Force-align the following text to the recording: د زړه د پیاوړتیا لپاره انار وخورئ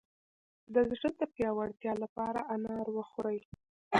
د 0.73 0.75
زړه 0.91 1.09
د 1.19 1.21
پیاوړتیا 1.33 1.93
لپاره 2.03 2.39
انار 2.53 2.87
وخورئ 2.97 3.39